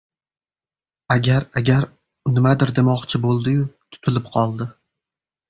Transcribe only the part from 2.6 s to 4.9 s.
demoqchi bo‘ldi-yu, tutilib qoldi.